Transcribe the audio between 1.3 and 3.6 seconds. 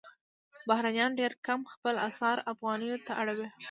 کم خپل اسعار افغانیو ته اړوي.